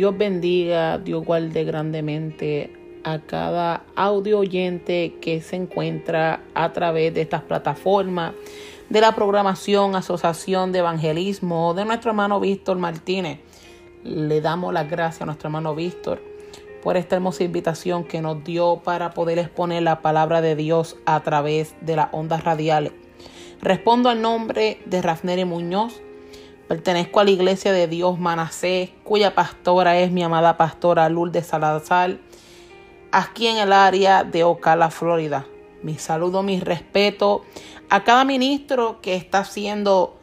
[0.00, 2.72] Dios bendiga, Dios guarde grandemente
[3.04, 8.32] a cada audio oyente que se encuentra a través de estas plataformas,
[8.88, 13.40] de la programación Asociación de Evangelismo, de nuestro hermano Víctor Martínez.
[14.02, 16.22] Le damos las gracias a nuestro hermano Víctor
[16.82, 21.20] por esta hermosa invitación que nos dio para poder exponer la palabra de Dios a
[21.20, 22.94] través de las ondas radiales.
[23.60, 26.00] Respondo al nombre de Rafneri Muñoz
[26.70, 32.18] Pertenezco a la Iglesia de Dios Manasés, cuya pastora es mi amada pastora Lourdes Salazar,
[33.10, 35.48] aquí en el área de Ocala, Florida.
[35.82, 37.42] Mi saludo, mi respeto
[37.88, 40.16] a cada ministro que está siendo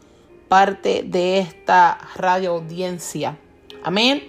[0.47, 3.37] parte de esta radio audiencia.
[3.83, 4.23] Amén.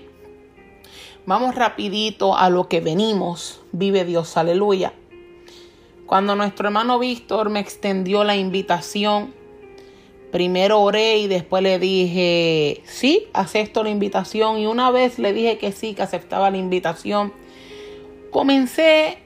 [1.25, 3.61] Vamos rapidito a lo que venimos.
[3.71, 4.93] Vive Dios, aleluya.
[6.05, 9.39] Cuando nuestro hermano Víctor me extendió la invitación
[10.31, 14.59] Primero oré y después le dije, sí, acepto la invitación.
[14.59, 17.33] Y una vez le dije que sí, que aceptaba la invitación,
[18.31, 19.19] comencé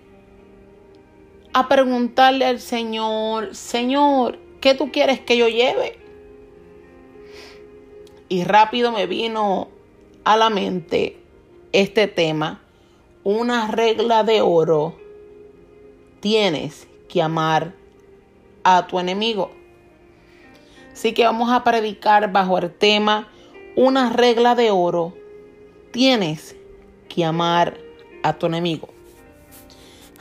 [1.52, 5.98] a preguntarle al Señor, Señor, ¿qué tú quieres que yo lleve?
[8.28, 9.68] Y rápido me vino
[10.24, 11.18] a la mente
[11.72, 12.62] este tema,
[13.24, 14.96] una regla de oro,
[16.20, 17.74] tienes que amar
[18.64, 19.61] a tu enemigo.
[20.92, 23.28] Así que vamos a predicar bajo el tema
[23.76, 25.14] una regla de oro.
[25.90, 26.56] Tienes
[27.08, 27.78] que amar
[28.22, 28.88] a tu enemigo.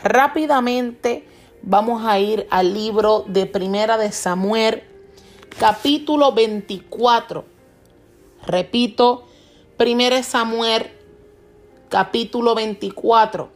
[0.04, 1.28] Rápidamente
[1.62, 4.84] vamos a ir al libro de Primera de Samuel,
[5.60, 7.46] capítulo 24.
[8.48, 9.28] Repito,
[9.78, 10.92] Primera de Samuel,
[11.90, 13.50] capítulo 24.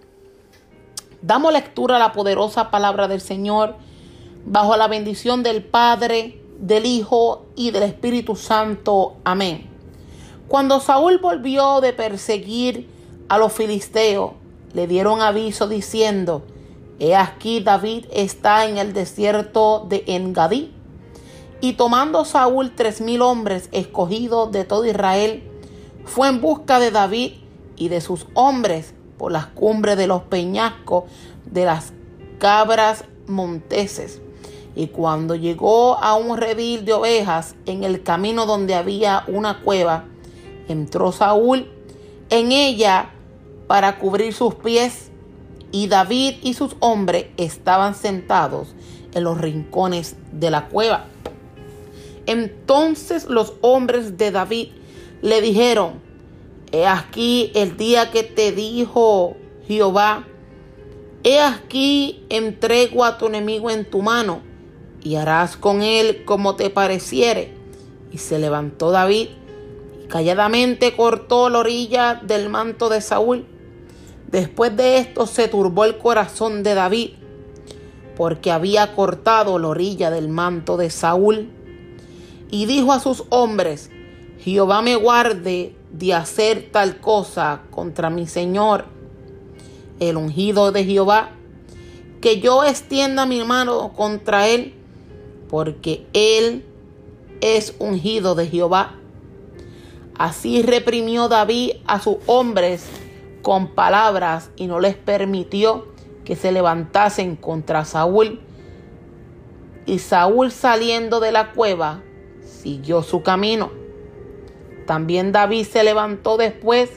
[1.21, 3.75] Damos lectura a la poderosa palabra del Señor
[4.45, 9.15] bajo la bendición del Padre, del Hijo y del Espíritu Santo.
[9.23, 9.69] Amén.
[10.47, 12.89] Cuando Saúl volvió de perseguir
[13.29, 14.33] a los filisteos,
[14.73, 16.43] le dieron aviso diciendo,
[16.99, 20.71] He aquí David está en el desierto de Engadí.
[21.61, 25.43] Y tomando Saúl tres mil hombres escogidos de todo Israel,
[26.05, 27.33] fue en busca de David
[27.75, 31.05] y de sus hombres por las cumbres de los peñascos
[31.45, 31.93] de las
[32.37, 34.21] cabras monteses
[34.75, 40.05] y cuando llegó a un redil de ovejas en el camino donde había una cueva,
[40.67, 41.67] entró Saúl
[42.29, 43.11] en ella
[43.67, 45.11] para cubrir sus pies
[45.71, 48.75] y David y sus hombres estaban sentados
[49.13, 51.05] en los rincones de la cueva.
[52.25, 54.69] Entonces los hombres de David
[55.21, 56.01] le dijeron,
[56.73, 59.37] he aquí el día que te dijo
[59.67, 60.27] Jehová,
[61.23, 64.54] he aquí entrego a tu enemigo en tu mano
[65.05, 67.53] y harás con él como te pareciere.
[68.11, 69.27] Y se levantó David
[70.03, 73.45] y calladamente cortó la orilla del manto de Saúl.
[74.31, 77.11] Después de esto se turbó el corazón de David,
[78.17, 81.51] porque había cortado la orilla del manto de Saúl.
[82.49, 83.91] Y dijo a sus hombres,
[84.39, 88.85] Jehová me guarde de hacer tal cosa contra mi Señor,
[89.99, 91.29] el ungido de Jehová,
[92.21, 94.73] que yo extienda mi mano contra él
[95.49, 96.65] porque él
[97.41, 98.95] es ungido de Jehová.
[100.17, 102.87] Así reprimió David a sus hombres
[103.41, 105.87] con palabras y no les permitió
[106.23, 108.41] que se levantasen contra Saúl.
[109.85, 112.01] Y Saúl saliendo de la cueva
[112.43, 113.71] siguió su camino.
[114.87, 116.89] También David se levantó después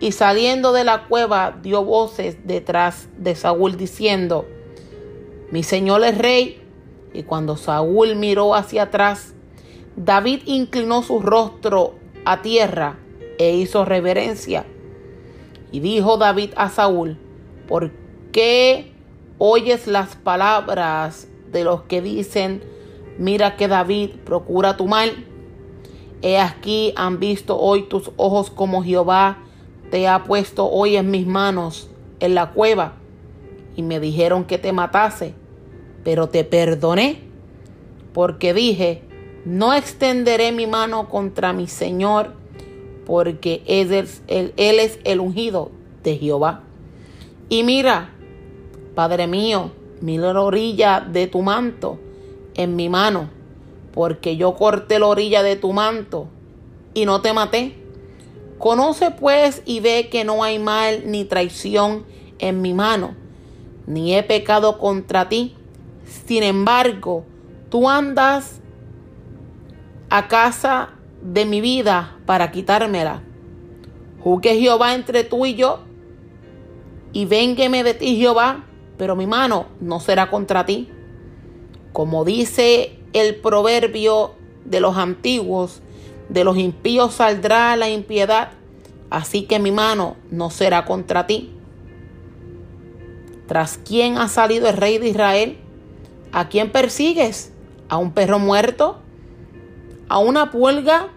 [0.00, 4.46] y saliendo de la cueva dio voces detrás de Saúl diciendo,
[5.50, 6.61] mi señor es rey.
[7.12, 9.34] Y cuando Saúl miró hacia atrás,
[9.96, 11.94] David inclinó su rostro
[12.24, 12.98] a tierra
[13.38, 14.64] e hizo reverencia.
[15.70, 17.18] Y dijo David a Saúl,
[17.68, 17.92] ¿por
[18.32, 18.92] qué
[19.38, 22.62] oyes las palabras de los que dicen,
[23.18, 25.26] mira que David procura tu mal?
[26.22, 29.38] He aquí han visto hoy tus ojos como Jehová
[29.90, 32.94] te ha puesto hoy en mis manos en la cueva.
[33.74, 35.34] y me dijeron que te matase,
[36.04, 37.20] pero te perdoné,
[38.12, 39.02] porque dije,
[39.44, 42.34] no extenderé mi mano contra mi Señor,
[43.06, 45.70] porque él es el, él es el ungido
[46.02, 46.62] de Jehová.
[47.48, 48.10] Y mira,
[48.94, 51.98] Padre mío, mira la orilla de tu manto
[52.54, 53.30] en mi mano,
[53.92, 56.28] porque yo corté la orilla de tu manto
[56.94, 57.76] y no te maté.
[58.58, 62.04] Conoce pues y ve que no hay mal ni traición
[62.38, 63.14] en mi mano,
[63.86, 65.56] ni he pecado contra ti.
[66.04, 67.24] Sin embargo,
[67.70, 68.60] tú andas
[70.10, 70.90] a casa
[71.22, 73.22] de mi vida para quitármela.
[74.20, 75.80] Juzgue Jehová entre tú y yo,
[77.12, 78.64] y véngueme de ti Jehová,
[78.96, 80.88] pero mi mano no será contra ti.
[81.92, 84.34] Como dice el proverbio
[84.64, 85.82] de los antiguos,
[86.28, 88.52] de los impíos saldrá la impiedad,
[89.10, 91.52] así que mi mano no será contra ti.
[93.46, 95.58] ¿Tras quién ha salido el rey de Israel?
[96.32, 97.52] ¿A quién persigues?
[97.88, 98.98] ¿A un perro muerto?
[100.08, 101.08] ¿A una pulga?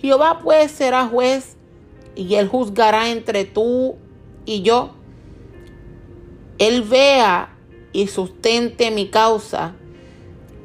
[0.00, 1.56] Jehová pues será juez
[2.14, 3.96] y él juzgará entre tú
[4.44, 4.90] y yo.
[6.58, 7.56] Él vea
[7.92, 9.74] y sustente mi causa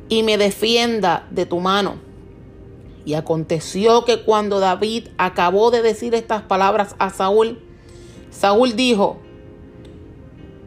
[0.10, 1.96] y me defienda de tu mano.
[3.06, 7.60] Y aconteció que cuando David acabó de decir estas palabras a Saúl,
[8.32, 9.20] Saúl dijo,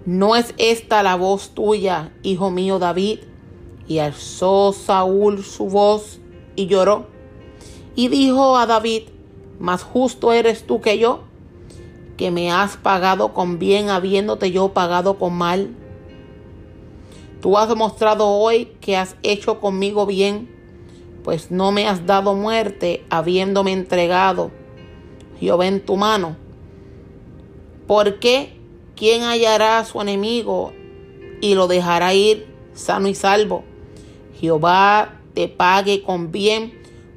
[0.07, 3.19] ¿no es esta la voz tuya, hijo mío David?
[3.87, 6.19] Y alzó Saúl su voz
[6.57, 7.07] y lloró.
[7.95, 9.03] Y dijo a David,
[9.59, 11.21] más justo eres tú que yo,
[12.17, 15.75] que me has pagado con bien habiéndote yo pagado con mal.
[17.43, 20.57] Tú has demostrado hoy que has hecho conmigo bien
[21.27, 24.53] pues no me has dado muerte habiéndome entregado
[25.41, 26.37] Jehová en tu mano.
[27.89, 28.56] ¿Por qué?
[28.97, 30.73] ¿Quién hallará a su enemigo
[31.43, 33.63] y lo dejará ir sano y salvo?
[34.41, 36.73] Jehová te pague con bien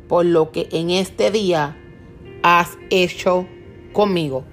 [0.10, 1.78] por lo que en este día
[2.44, 3.48] has hecho
[3.94, 4.44] conmigo.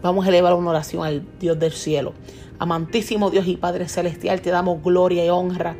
[0.00, 2.14] Vamos a elevar una oración al Dios del cielo.
[2.60, 5.76] Amantísimo Dios y Padre Celestial, te damos gloria y honra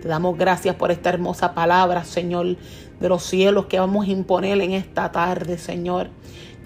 [0.00, 2.56] te damos gracias por esta hermosa palabra, Señor,
[3.00, 6.10] de los cielos que vamos a imponer en esta tarde, Señor.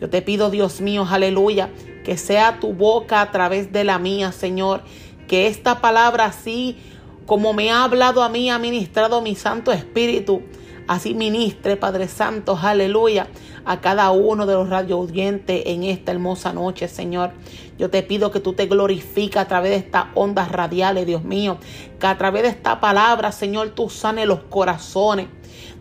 [0.03, 1.71] Yo te pido, Dios mío, aleluya,
[2.03, 4.83] que sea tu boca a través de la mía, Señor.
[5.29, 6.77] Que esta palabra así
[7.25, 10.43] como me ha hablado a mí, ha ministrado mi Santo Espíritu,
[10.89, 13.29] así ministre, Padre Santo, aleluya
[13.65, 17.31] a cada uno de los radio oyentes en esta hermosa noche, Señor.
[17.79, 21.59] Yo te pido que tú te glorifiques a través de estas ondas radiales, Dios mío.
[22.01, 25.29] Que a través de esta palabra, Señor, tú sane los corazones.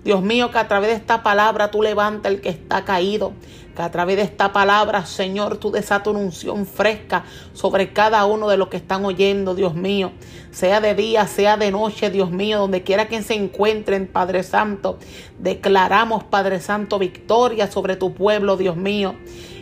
[0.04, 3.34] Dios mío, que a través de esta palabra tú levanta el que está caído.
[3.82, 7.24] A través de esta palabra, Señor, tú desata una unción fresca
[7.54, 10.12] sobre cada uno de los que están oyendo, Dios mío.
[10.52, 15.00] Sea de día, sea de noche, Dios mío, donde quiera que se encuentren, Padre Santo.
[15.40, 19.16] Declaramos, Padre Santo, victoria sobre tu pueblo, Dios mío.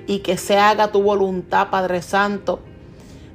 [0.06, 2.60] Y que se haga tu voluntad, Padre Santo.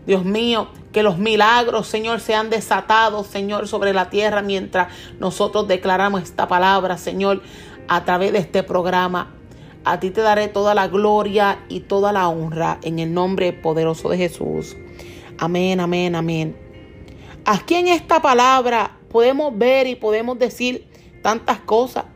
[0.06, 6.22] Dios mío, que los milagros, Señor, sean desatados, Señor, sobre la tierra mientras nosotros declaramos
[6.22, 7.40] esta palabra, Señor,
[7.88, 9.32] a través de este programa.
[9.84, 14.08] A ti te daré toda la gloria y toda la honra en el nombre poderoso
[14.08, 14.76] de Jesús.
[15.36, 16.56] Amén, amén, amén.
[17.44, 20.86] Aquí en esta palabra podemos ver y podemos decir
[21.22, 22.06] tantas cosas,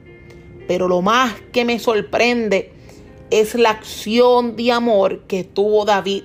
[0.66, 2.72] pero lo más que me sorprende
[3.30, 6.24] es la acción de amor que tuvo David.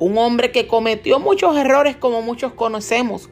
[0.00, 3.30] Un hombre que cometió muchos errores como muchos conocemos,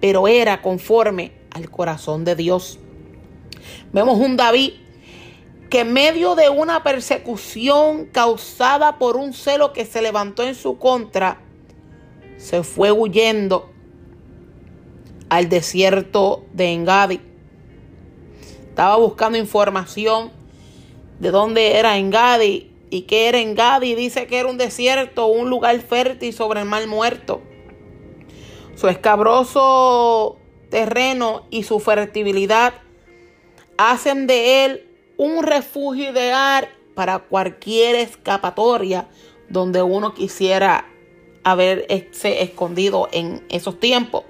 [0.00, 2.78] pero era conforme al corazón de Dios.
[3.92, 4.74] Vemos un David
[5.70, 10.78] que en medio de una persecución causada por un celo que se levantó en su
[10.78, 11.40] contra,
[12.38, 13.70] se fue huyendo
[15.28, 17.20] al desierto de Engadi.
[18.68, 20.30] Estaba buscando información
[21.18, 23.94] de dónde era Engadi y qué era Engadi.
[23.94, 27.42] Dice que era un desierto, un lugar fértil sobre el mar muerto.
[28.74, 30.38] Su escabroso
[30.70, 32.74] terreno y su fertilidad
[33.76, 34.87] hacen de él
[35.18, 39.08] un refugio ideal para cualquier escapatoria
[39.48, 40.86] donde uno quisiera
[41.44, 44.24] haberse escondido en esos tiempos.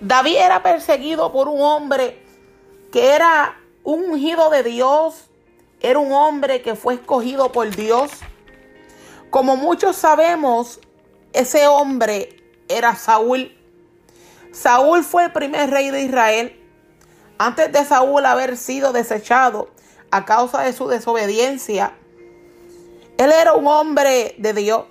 [0.00, 2.22] David era perseguido por un hombre
[2.92, 5.28] que era un ungido de Dios,
[5.80, 8.12] era un hombre que fue escogido por Dios.
[9.30, 10.80] Como muchos sabemos,
[11.32, 12.36] ese hombre
[12.68, 13.56] era Saúl.
[14.52, 16.56] Saúl fue el primer rey de Israel.
[17.38, 19.70] Antes de Saúl haber sido desechado,
[20.10, 21.94] a causa de su desobediencia.
[23.16, 24.84] Él era un hombre de Dios.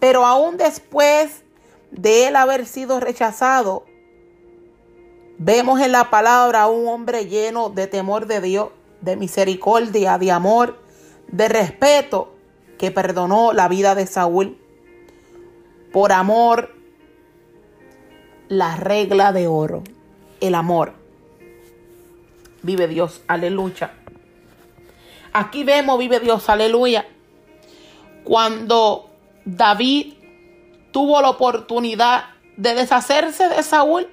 [0.00, 1.42] Pero aún después,
[1.90, 3.84] de él haber sido rechazado,
[5.38, 8.68] vemos en la palabra a un hombre lleno de temor de Dios,
[9.00, 10.78] de misericordia, de amor,
[11.28, 12.32] de respeto,
[12.78, 14.58] que perdonó la vida de Saúl.
[15.92, 16.74] Por amor,
[18.48, 19.82] la regla de oro,
[20.40, 21.05] el amor.
[22.66, 23.92] Vive Dios, aleluya.
[25.32, 27.06] Aquí vemos, vive Dios, aleluya.
[28.24, 29.08] Cuando
[29.44, 30.14] David
[30.90, 32.24] tuvo la oportunidad
[32.56, 34.08] de deshacerse de Saúl,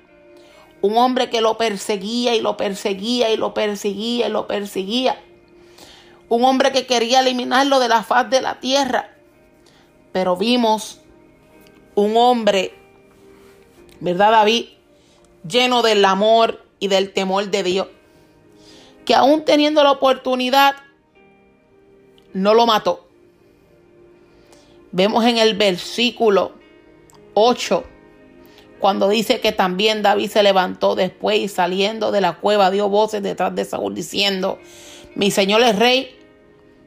[0.81, 5.19] un hombre que lo perseguía y lo perseguía y lo perseguía y lo perseguía.
[6.29, 9.15] Un hombre que quería eliminarlo de la faz de la tierra.
[10.11, 11.01] Pero vimos
[11.95, 12.75] un hombre,
[13.99, 14.65] ¿verdad David?
[15.47, 17.87] Lleno del amor y del temor de Dios.
[19.05, 20.75] Que aún teniendo la oportunidad,
[22.33, 23.07] no lo mató.
[24.91, 26.53] Vemos en el versículo
[27.33, 27.83] 8,
[28.79, 33.23] cuando dice que también David se levantó después y saliendo de la cueva dio voces
[33.23, 34.59] detrás de Saúl diciendo,
[35.15, 36.19] mi señor es rey.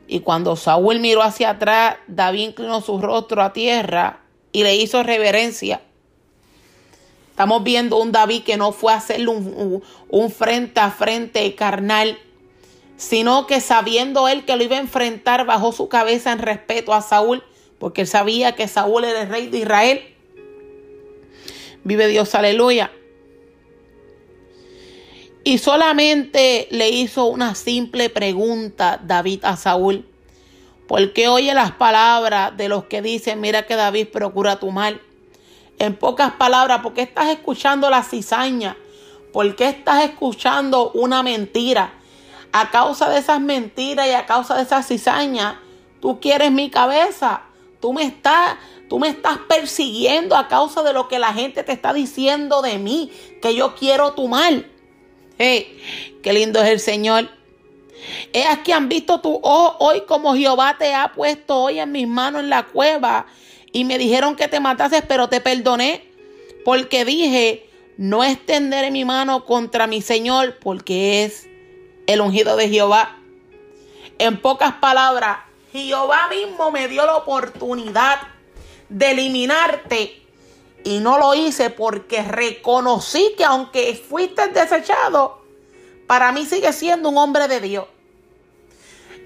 [0.07, 4.21] Y cuando Saúl miró hacia atrás, David inclinó su rostro a tierra
[4.53, 5.81] y le hizo reverencia.
[7.37, 12.19] Estamos viendo un David que no fue a hacerle un, un, frente a frente carnal,
[12.97, 17.03] sino que sabiendo él que lo iba a enfrentar, bajó su cabeza en respeto a
[17.03, 17.43] Saúl
[17.79, 20.01] porque él sabía que Saúl era el rey de Israel.
[21.85, 22.91] Vive Dios, aleluya.
[25.45, 30.05] Y solamente le hizo una simple pregunta David a Saúl.
[30.89, 35.01] Porque oye las palabras de los que dicen, mira que David procura tu mal.
[35.79, 38.77] En pocas palabras, ¿por qué estás escuchando la cizaña?
[39.33, 41.93] ¿Por qué estás escuchando una mentira?
[42.53, 45.57] A causa de esas mentiras y a causa de esas cizañas,
[46.01, 47.43] tú quieres mi cabeza.
[47.81, 48.57] Tú me estás,
[48.89, 52.79] tú me estás persiguiendo a causa de lo que la gente te está diciendo de
[52.79, 54.71] mí, que yo quiero tu mal.
[55.37, 57.29] Qué lindo es el Señor.
[58.33, 62.09] Es aquí han visto tu ojo hoy como Jehová te ha puesto hoy en mis
[62.09, 63.27] manos en la cueva
[63.77, 66.03] y me dijeron que te matases, pero te perdoné
[66.65, 67.69] porque dije,
[67.99, 71.47] no extenderé mi mano contra mi Señor porque es
[72.07, 73.19] el ungido de Jehová.
[74.19, 75.41] En pocas palabras,
[75.73, 78.19] Jehová mismo me dio la oportunidad
[78.89, 80.23] de eliminarte
[80.83, 85.43] y no lo hice porque reconocí que aunque fuiste desechado,
[86.07, 87.85] para mí sigue siendo un hombre de Dios.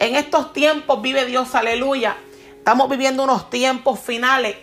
[0.00, 2.16] En estos tiempos vive Dios, aleluya.
[2.60, 4.54] Estamos viviendo unos tiempos finales,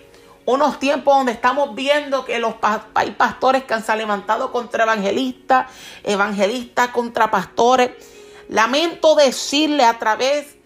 [0.46, 2.54] unos tiempos donde estamos viendo que los
[2.94, 5.66] hay pastores que han se levantado contra evangelistas,
[6.04, 7.90] evangelistas contra pastores.
[8.50, 10.58] Lamento decirle a través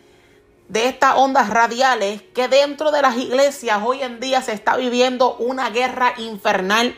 [0.67, 5.35] de estas ondas radiales que dentro de las iglesias hoy en día se está viviendo
[5.37, 6.93] una guerra infernal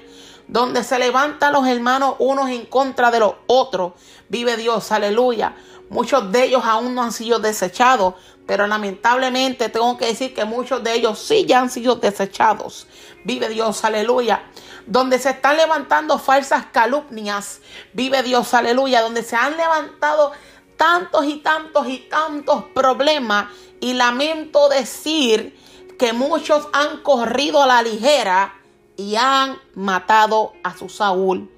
[0.48, 3.94] donde se levantan los hermanos unos en contra de los otros.
[4.30, 5.56] Vive Dios, aleluya.
[5.90, 10.84] Muchos de ellos aún no han sido desechados, pero lamentablemente tengo que decir que muchos
[10.84, 12.88] de ellos sí ya han sido desechados.
[13.24, 14.44] Vive Dios, aleluya.
[14.86, 17.62] Donde se están levantando falsas calumnias.
[17.94, 19.02] Vive Dios, aleluya.
[19.02, 20.34] Donde se han levantado
[20.76, 23.48] tantos y tantos y tantos problemas
[23.80, 25.58] y lamento decir
[25.98, 28.56] que muchos han corrido a la ligera
[28.98, 31.50] y han matado a su Saúl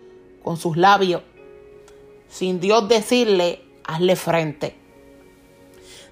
[0.43, 1.23] con sus labios,
[2.29, 4.84] sin Dios decirle, hazle frente.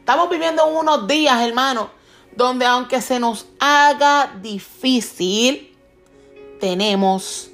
[0.04, 1.88] Estamos viviendo unos días, hermanos,
[2.36, 5.74] donde aunque se nos haga difícil,
[6.60, 7.50] tenemos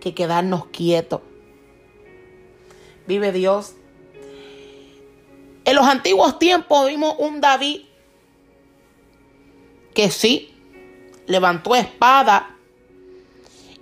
[0.00, 1.20] que quedarnos quietos.
[3.06, 3.74] Vive Dios
[5.64, 7.82] en los antiguos tiempos vimos un David
[9.94, 10.52] que sí,
[11.26, 12.56] levantó espada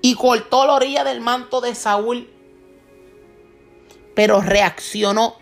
[0.02, 2.28] y cortó la orilla del manto de Saúl,
[4.14, 5.36] pero reaccionó.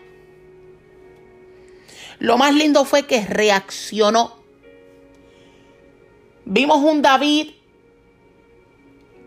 [2.18, 4.37] Lo más lindo fue que reaccionó.
[6.44, 7.50] Vimos un David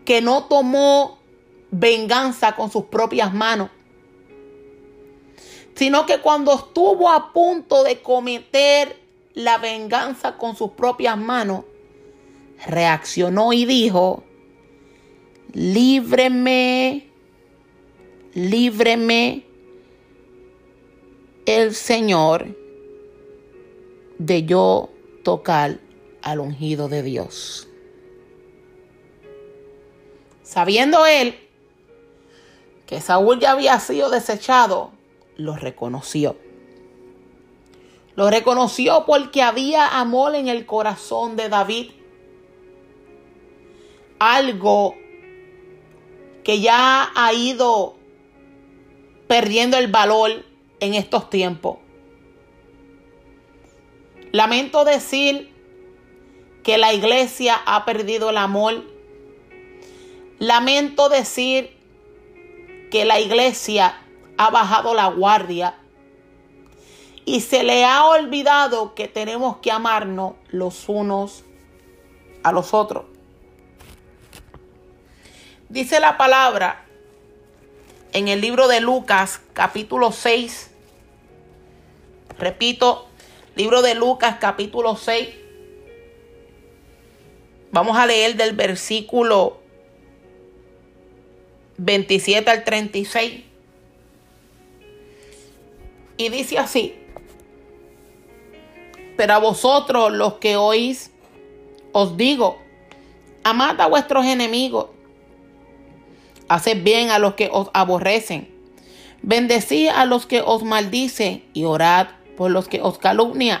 [0.04, 1.18] que no tomó
[1.70, 3.70] venganza con sus propias manos
[5.80, 9.00] sino que cuando estuvo a punto de cometer
[9.32, 11.64] la venganza con sus propias manos,
[12.66, 14.22] reaccionó y dijo,
[15.54, 17.08] líbreme,
[18.34, 19.46] líbreme
[21.46, 22.54] el Señor
[24.20, 24.90] de yo
[25.24, 25.78] tocar
[26.20, 27.66] al ungido de Dios.
[30.42, 31.36] Sabiendo él
[32.86, 34.92] que Saúl ya había sido desechado,
[35.36, 36.36] lo reconoció.
[38.14, 41.92] Lo reconoció porque había amor en el corazón de David.
[44.18, 44.96] algo
[46.44, 47.94] que ya ha ido
[49.26, 50.44] perdiendo el valor
[50.78, 51.78] en estos tiempos.
[54.32, 55.52] Lamento decir
[56.62, 58.84] que la iglesia ha perdido el amor.
[60.38, 61.76] Lamento decir
[62.90, 64.00] que la iglesia
[64.38, 65.74] ha bajado la guardia
[67.24, 71.44] y se le ha olvidado que tenemos que amarnos los unos
[72.42, 73.04] a los otros.
[75.68, 76.84] Dice la palabra
[78.12, 80.70] en el libro de Lucas capítulo 6.
[82.38, 83.09] Repito,
[83.60, 85.28] libro de Lucas capítulo 6.
[87.70, 89.58] Vamos a leer del versículo
[91.76, 93.44] 27 al 36.
[96.16, 96.94] Y dice así,
[99.18, 101.10] pero a vosotros los que oís,
[101.92, 102.58] os digo,
[103.44, 104.86] amad a vuestros enemigos
[106.48, 108.48] Haced bien a los que os aborrecen.
[109.20, 112.08] Bendecid a los que os maldicen y orad
[112.40, 113.60] por los que os calumnian.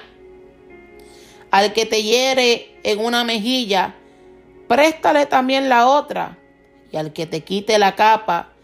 [1.50, 3.94] Al que te hiere en una mejilla,
[4.68, 6.38] préstale también la otra.
[6.90, 8.54] Y al que te quite la capa,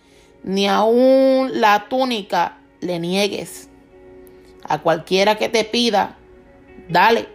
[0.42, 3.68] ni aun la túnica le niegues.
[4.64, 6.16] A cualquiera que te pida,
[6.88, 7.28] dale.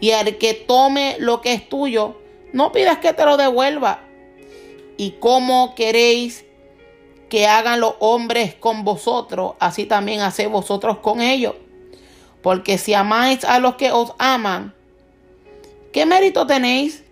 [0.00, 2.20] Y al que tome lo que es tuyo,
[2.52, 4.00] no pidas que te lo devuelva
[4.96, 6.44] y cómo queréis
[7.28, 11.54] que hagan los hombres con vosotros, así también haced vosotros con ellos.
[12.42, 14.74] Porque si amáis a los que os aman,
[15.92, 17.04] ¿qué mérito tenéis?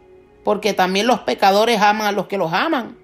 [0.45, 2.97] Porque también los pecadores aman a los que los aman.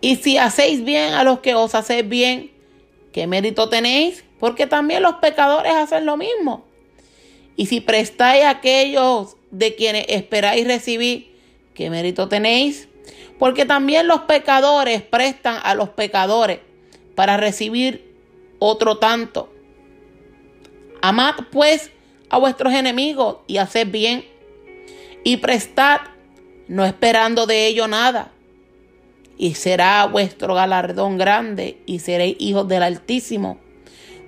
[0.00, 2.50] Y si hacéis bien a los que os hacéis bien,
[3.12, 4.24] ¿qué mérito tenéis?
[4.38, 6.64] Porque también los pecadores hacen lo mismo.
[7.56, 11.34] Y si prestáis a aquellos de quienes esperáis recibir,
[11.74, 12.88] ¿qué mérito tenéis?
[13.38, 16.60] Porque también los pecadores prestan a los pecadores
[17.14, 18.14] para recibir
[18.58, 19.52] otro tanto.
[21.02, 21.90] Amad pues
[22.28, 24.24] a vuestros enemigos y haced bien.
[25.24, 26.00] Y prestad,
[26.68, 28.32] no esperando de ello nada.
[29.38, 33.58] Y será vuestro galardón grande y seréis hijos del Altísimo,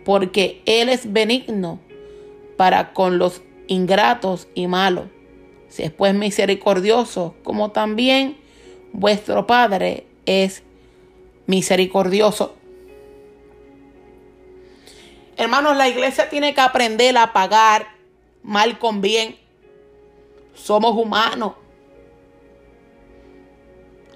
[0.04, 1.81] porque Él es benigno
[2.57, 5.07] para con los ingratos y malos.
[5.68, 8.37] Si es pues misericordioso, como también
[8.92, 10.62] vuestro Padre es
[11.46, 12.57] misericordioso.
[15.38, 17.87] Hermanos, la iglesia tiene que aprender a pagar
[18.42, 19.38] mal con bien.
[20.53, 21.53] Somos humanos.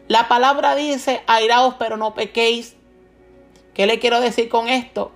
[0.09, 2.75] La palabra dice, airaos pero no pequéis.
[3.73, 5.13] ¿Qué le quiero decir con esto?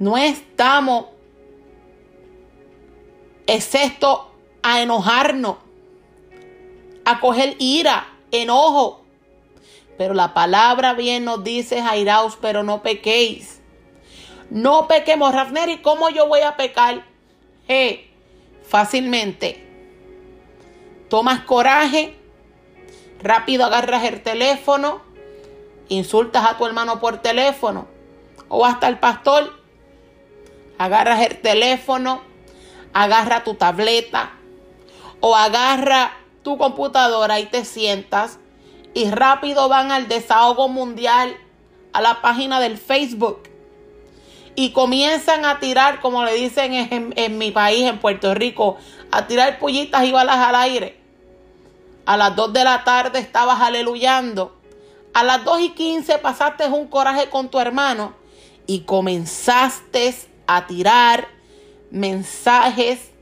[0.00, 1.06] No estamos
[3.46, 4.32] excepto
[4.64, 5.58] a enojarnos,
[7.04, 9.04] a coger ira, enojo.
[9.96, 13.57] Pero la palabra bien nos dice, Jairaos, pero no pequéis.
[14.50, 17.04] No pequemos, Rafner, ¿y cómo yo voy a pecar?
[17.68, 18.10] Eh,
[18.66, 19.64] fácilmente.
[21.10, 22.16] Tomas coraje,
[23.22, 25.02] rápido agarras el teléfono,
[25.88, 27.86] insultas a tu hermano por teléfono
[28.48, 29.52] o hasta el pastor.
[30.78, 32.22] Agarras el teléfono,
[32.92, 34.32] agarra tu tableta
[35.20, 38.38] o agarra tu computadora y te sientas
[38.94, 41.36] y rápido van al desahogo mundial,
[41.92, 43.42] a la página del Facebook
[44.58, 46.72] y comienzan a tirar, como le dicen
[47.14, 48.76] en, mi país, en Puerto Rico,
[49.12, 50.98] a tirar pollitas y balas al aire.
[52.06, 54.58] A las 2 de la tarde estabas aleluyando.
[55.14, 58.14] A las 2 y 15 pasaste un coraje con tu hermano
[58.66, 60.16] y comenzaste
[60.48, 61.28] a tirar
[61.92, 63.12] mensajes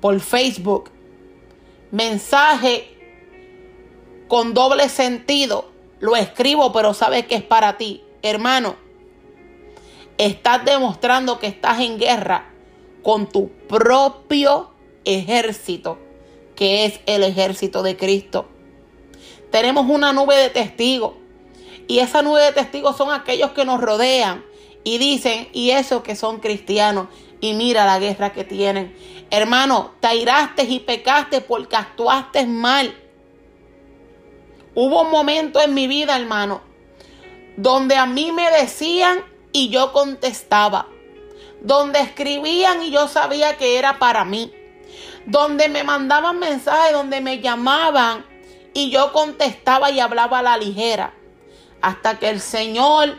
[0.00, 0.92] por Facebook
[1.90, 2.96] mensaje
[4.28, 5.72] con doble sentido.
[5.98, 8.04] Lo escribo, pero sabes que es para ti.
[8.22, 8.76] Hermano,
[10.18, 12.50] estás demostrando que estás en guerra
[13.02, 14.70] con tu propio
[15.04, 15.98] ejército,
[16.56, 18.46] que es el ejército de Cristo.
[19.50, 21.14] Tenemos una nube de testigos.
[21.86, 24.44] Y esa nube de testigos son aquellos que nos rodean
[24.84, 27.08] y dicen, y esos que son cristianos,
[27.40, 28.94] y mira la guerra que tienen.
[29.30, 32.94] Hermano, te airaste y pecaste porque actuaste mal.
[34.74, 36.60] Hubo un momento en mi vida, hermano,
[37.56, 40.88] donde a mí me decían y yo contestaba.
[41.60, 44.52] Donde escribían y yo sabía que era para mí.
[45.26, 48.24] Donde me mandaban mensajes, donde me llamaban
[48.74, 51.14] y yo contestaba y hablaba a la ligera.
[51.80, 53.16] Hasta que el Señor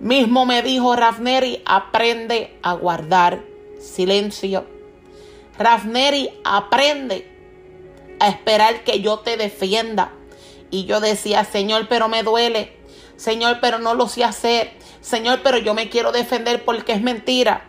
[0.00, 3.42] mismo me dijo, Rafneri, aprende a guardar
[3.80, 4.66] silencio.
[5.58, 7.28] Rafneri, aprende
[8.20, 10.12] a esperar que yo te defienda.
[10.70, 12.76] Y yo decía, Señor, pero me duele.
[13.16, 14.72] Señor, pero no lo sé hacer.
[15.08, 17.66] Señor, pero yo me quiero defender porque es mentira.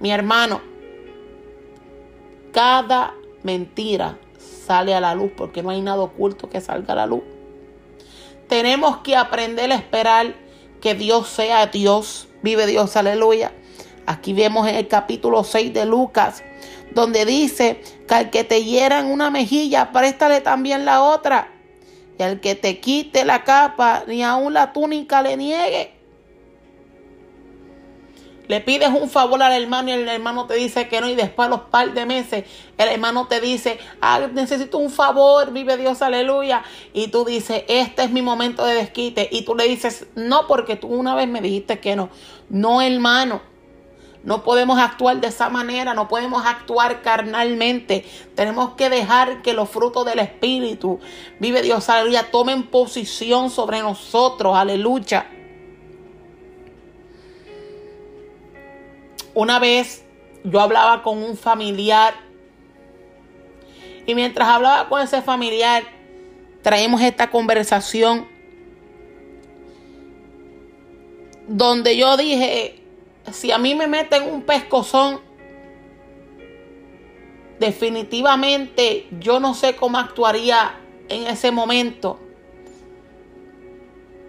[0.00, 0.62] Mi hermano,
[2.50, 7.06] cada mentira sale a la luz porque no hay nada oculto que salga a la
[7.06, 7.24] luz.
[8.48, 10.34] Tenemos que aprender a esperar
[10.80, 12.28] que Dios sea Dios.
[12.42, 13.52] Vive Dios, aleluya.
[14.06, 16.42] Aquí vemos en el capítulo 6 de Lucas,
[16.94, 21.52] donde dice que al que te hieran una mejilla, préstale también la otra.
[22.18, 25.97] Y al que te quite la capa, ni aun la túnica le niegue.
[28.48, 31.46] Le pides un favor al hermano y el hermano te dice que no y después
[31.46, 32.44] a los par de meses
[32.78, 36.62] el hermano te dice, ah, necesito un favor, vive Dios, aleluya.
[36.94, 39.28] Y tú dices, este es mi momento de desquite.
[39.30, 42.08] Y tú le dices, no, porque tú una vez me dijiste que no.
[42.48, 43.42] No, hermano.
[44.24, 48.04] No podemos actuar de esa manera, no podemos actuar carnalmente.
[48.34, 50.98] Tenemos que dejar que los frutos del Espíritu,
[51.38, 55.26] vive Dios, aleluya, tomen posición sobre nosotros, aleluya.
[59.38, 60.04] Una vez
[60.42, 62.12] yo hablaba con un familiar
[64.04, 65.84] y mientras hablaba con ese familiar,
[66.60, 68.26] traemos esta conversación
[71.46, 72.82] donde yo dije,
[73.30, 75.20] si a mí me meten un pescozón,
[77.60, 82.18] definitivamente yo no sé cómo actuaría en ese momento.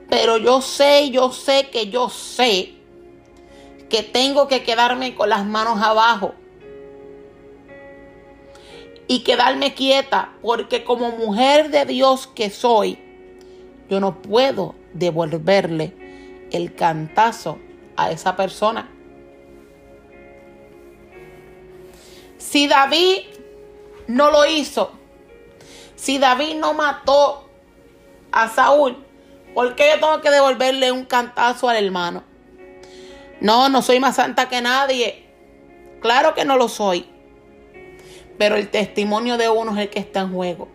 [0.07, 2.78] Pero yo sé, yo sé que yo sé
[3.89, 6.35] que tengo que quedarme con las manos abajo
[9.07, 12.99] y quedarme quieta, porque como mujer de Dios que soy,
[13.89, 15.93] yo no puedo devolverle
[16.51, 17.57] el cantazo
[17.97, 18.87] a esa persona.
[22.37, 23.17] Si David
[24.07, 24.91] no lo hizo,
[25.95, 27.49] si David no mató
[28.31, 28.95] a Saúl,
[29.55, 32.28] ¿por qué yo tengo que devolverle un cantazo al hermano?
[33.41, 35.25] No, no soy más santa que nadie.
[36.01, 37.07] Claro que no lo soy.
[38.37, 40.67] Pero el testimonio de uno es el que está en juego.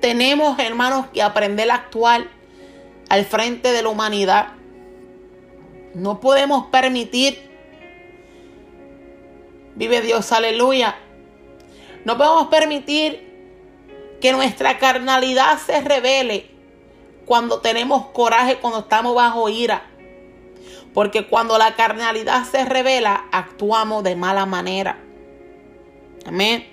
[0.00, 2.26] Tenemos, hermanos, que aprender a actuar
[3.08, 4.52] al frente de la humanidad.
[5.94, 7.50] No podemos permitir,
[9.74, 10.96] vive Dios, aleluya.
[12.04, 13.28] No podemos permitir
[14.20, 16.50] que nuestra carnalidad se revele
[17.26, 19.89] cuando tenemos coraje, cuando estamos bajo ira.
[20.94, 24.98] Porque cuando la carnalidad se revela, actuamos de mala manera.
[26.26, 26.66] Amén.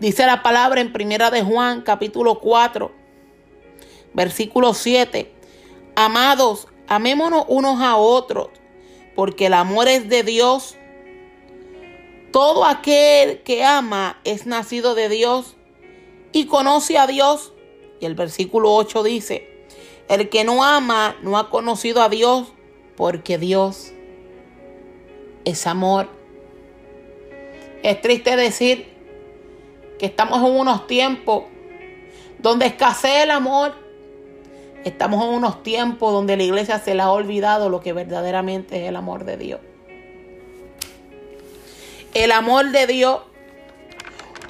[0.00, 2.92] Dice la palabra en Primera de Juan, capítulo 4,
[4.14, 5.32] versículo 7.
[5.96, 8.50] Amados, amémonos unos a otros,
[9.16, 10.76] porque el amor es de Dios.
[12.32, 15.56] Todo aquel que ama es nacido de Dios
[16.32, 17.52] y conoce a Dios.
[18.00, 19.57] Y el versículo 8 dice,
[20.08, 22.52] el que no ama no ha conocido a Dios
[22.96, 23.92] porque Dios
[25.44, 26.08] es amor.
[27.82, 28.88] Es triste decir
[29.98, 31.44] que estamos en unos tiempos
[32.38, 33.74] donde escasea el amor.
[34.84, 38.88] Estamos en unos tiempos donde la iglesia se le ha olvidado lo que verdaderamente es
[38.88, 39.60] el amor de Dios.
[42.14, 43.20] El amor de Dios,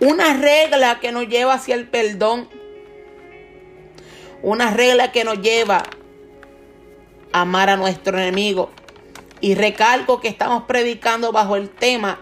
[0.00, 2.48] una regla que nos lleva hacia el perdón
[4.42, 5.84] una regla que nos lleva
[7.32, 8.70] a amar a nuestro enemigo.
[9.40, 12.20] Y recalco que estamos predicando bajo el tema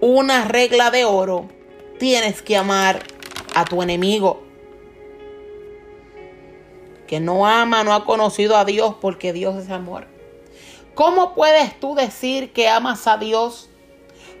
[0.00, 1.48] una regla de oro.
[1.98, 3.02] Tienes que amar
[3.54, 4.42] a tu enemigo.
[7.06, 10.06] Que no ama, no ha conocido a Dios porque Dios es amor.
[10.94, 13.70] ¿Cómo puedes tú decir que amas a Dios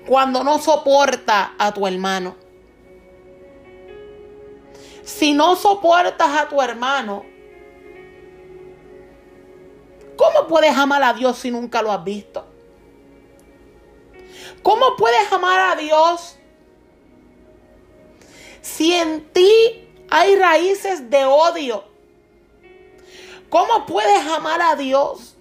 [0.06, 2.36] cuando no soporta a tu hermano?
[5.08, 7.24] Si no soportas a tu hermano,
[10.18, 12.44] ¿cómo puedes amar a Dios si nunca lo has visto?
[14.62, 16.36] ¿Cómo puedes amar a Dios
[18.60, 21.84] si en ti hay raíces de odio?
[23.48, 25.36] ¿Cómo puedes amar a Dios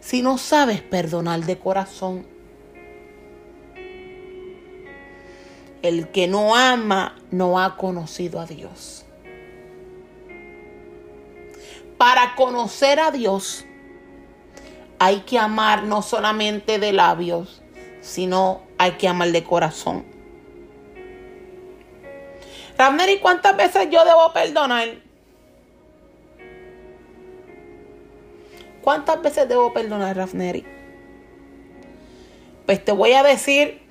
[0.00, 2.33] si no sabes perdonar de corazón?
[5.84, 9.04] El que no ama no ha conocido a Dios.
[11.98, 13.66] Para conocer a Dios
[14.98, 17.60] hay que amar no solamente de labios,
[18.00, 20.06] sino hay que amar de corazón.
[22.78, 24.88] ¿y ¿cuántas veces yo debo perdonar?
[28.80, 30.64] ¿Cuántas veces debo perdonar, Rafneri?
[32.64, 33.83] Pues te voy a decir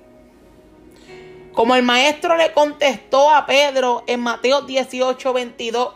[1.53, 5.93] Como el maestro le contestó a Pedro en Mateo 18, 22,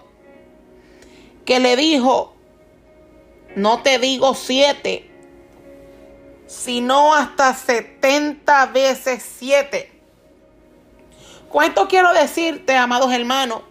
[1.46, 2.36] que le dijo,
[3.56, 5.10] no te digo siete,
[6.46, 9.92] sino hasta 70 veces siete.
[11.50, 13.62] ¿Cuánto quiero decirte, amados hermanos?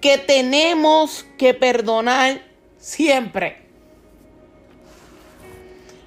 [0.00, 2.42] Que tenemos que perdonar
[2.78, 3.66] siempre.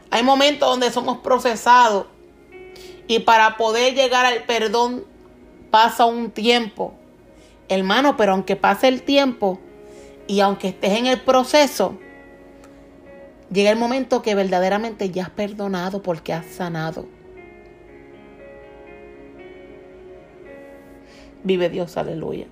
[0.10, 2.08] Hay momentos donde somos procesados
[3.08, 5.04] y para poder llegar al perdón
[5.70, 6.94] pasa un tiempo.
[7.70, 9.60] Hermano, pero aunque pase el tiempo
[10.28, 11.98] y aunque estés en el proceso,
[13.52, 17.06] llega el momento que verdaderamente ya has perdonado porque has sanado.
[21.44, 22.48] Vive Dios, aleluya.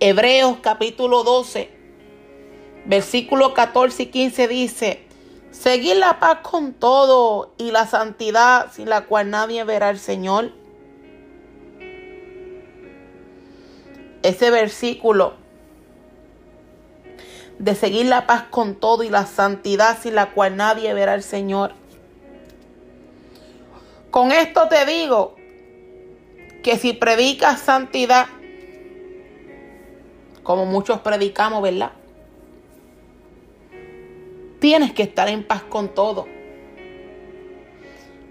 [0.00, 1.70] Hebreos capítulo 12,
[2.84, 5.03] versículo 14 y 15 dice,
[5.54, 10.50] Seguir la paz con todo y la santidad sin la cual nadie verá al Señor.
[14.22, 15.34] Ese versículo
[17.58, 21.22] de seguir la paz con todo y la santidad sin la cual nadie verá al
[21.22, 21.72] Señor.
[24.10, 25.36] Con esto te digo
[26.64, 28.26] que si predicas santidad,
[30.42, 31.92] como muchos predicamos, ¿verdad?
[34.64, 36.26] Tienes que estar en paz con todo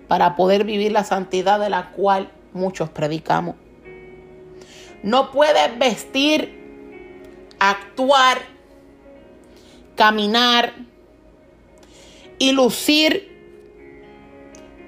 [0.08, 3.54] para poder vivir la santidad de la cual muchos predicamos.
[5.04, 6.58] No puedes vestir,
[7.60, 8.40] actuar,
[9.96, 10.74] caminar
[12.40, 13.30] y lucir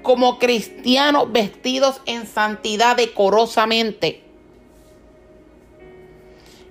[0.02, 4.24] como cristianos vestidos en santidad decorosamente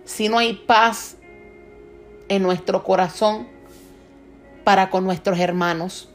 [0.05, 1.17] si no hay paz
[2.29, 3.54] en nuestro corazón
[4.65, 6.09] para con nuestros hermanos.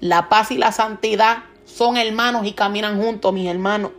[0.00, 3.92] La paz y la santidad son hermanos y caminan juntos, mis hermanos.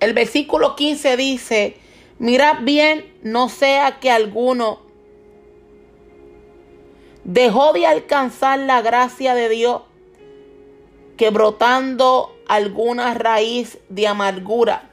[0.00, 1.76] El versículo 15 dice,
[2.18, 4.80] mirad bien, no sea que alguno
[7.24, 9.82] dejó de alcanzar la gracia de Dios,
[11.16, 14.90] que brotando alguna raíz de amargura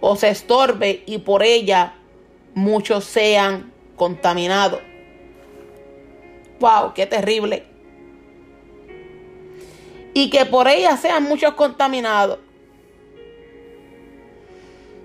[0.00, 1.94] o se estorbe y por ella
[2.54, 4.80] muchos sean contaminados.
[6.64, 6.94] ¡Wow!
[6.94, 7.66] ¡Qué terrible!
[10.14, 12.38] Y que por ella sean muchos contaminados.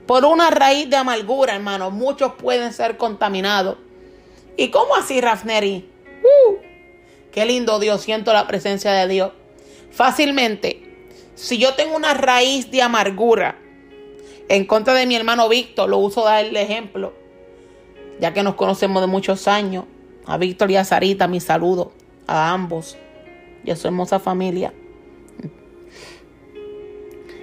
[0.07, 3.75] Por una raíz de amargura, hermano, muchos pueden ser contaminados.
[4.55, 5.89] ¿Y cómo así, Rafneri?
[6.23, 6.55] ¡Uh!
[7.33, 8.03] ¡Qué lindo Dios!
[8.03, 9.33] Siento la presencia de Dios.
[9.91, 10.81] Fácilmente,
[11.35, 13.57] si yo tengo una raíz de amargura
[14.47, 17.11] en contra de mi hermano Víctor, lo uso de ejemplo,
[18.21, 19.83] ya que nos conocemos de muchos años.
[20.29, 21.91] A Víctor y a Sarita, mi saludo
[22.27, 22.95] a ambos
[23.65, 24.71] y a su hermosa familia.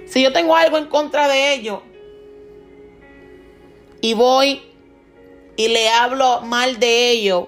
[0.05, 1.81] Si yo tengo algo en contra de ellos
[3.99, 4.61] y voy
[5.57, 7.47] y le hablo mal de ellos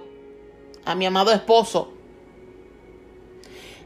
[0.84, 1.93] a mi amado esposo,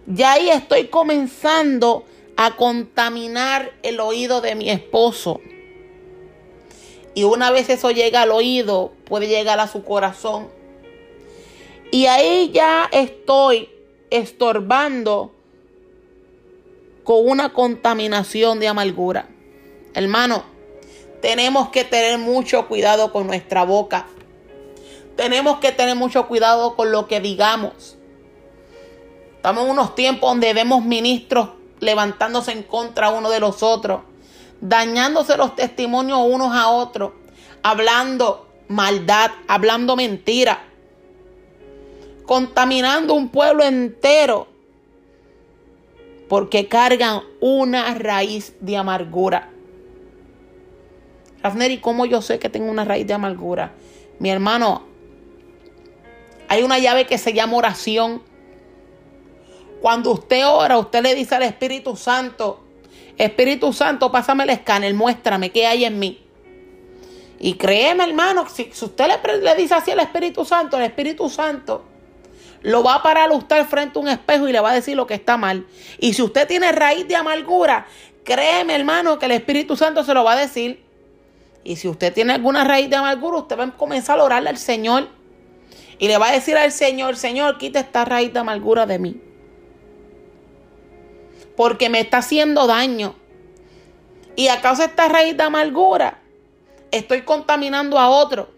[0.07, 2.03] ya ahí estoy comenzando
[2.35, 5.39] a contaminar el oído de mi esposo.
[7.13, 10.62] Y una vez eso llega al oído, puede llegar a su corazón
[11.93, 13.69] y ahí ya estoy
[14.09, 15.31] estorbando
[17.03, 19.29] con una contaminación de amargura.
[19.93, 20.43] Hermano,
[21.21, 24.07] tenemos que tener mucho cuidado con nuestra boca.
[25.15, 27.95] Tenemos que tener mucho cuidado con lo que digamos.
[29.35, 34.01] Estamos en unos tiempos donde vemos ministros levantándose en contra uno de los otros,
[34.61, 37.11] dañándose los testimonios unos a otros,
[37.61, 40.72] hablando maldad, hablando mentira
[42.25, 44.47] contaminando un pueblo entero
[46.27, 49.49] porque cargan una raíz de amargura.
[51.69, 53.73] ¿y ¿cómo yo sé que tengo una raíz de amargura?
[54.19, 54.83] Mi hermano,
[56.47, 58.23] hay una llave que se llama oración.
[59.81, 62.63] Cuando usted ora, usted le dice al Espíritu Santo,
[63.17, 66.19] Espíritu Santo, pásame el escáner, muéstrame qué hay en mí.
[67.39, 71.92] Y créeme, hermano, si, usted le, le dice así al Espíritu Santo, el Espíritu Santo
[72.63, 75.05] lo va a parar usted frente a un espejo y le va a decir lo
[75.05, 75.67] que está mal.
[75.99, 77.85] Y si usted tiene raíz de amargura,
[78.23, 80.81] créeme hermano que el Espíritu Santo se lo va a decir.
[81.65, 84.57] Y si usted tiene alguna raíz de amargura, usted va a comenzar a orarle al
[84.57, 85.09] Señor.
[85.99, 89.21] Y le va a decir al Señor, Señor, quita esta raíz de amargura de mí.
[91.57, 93.15] Porque me está haciendo daño.
[94.35, 96.21] Y a causa de esta raíz de amargura,
[96.91, 98.52] estoy contaminando a otro.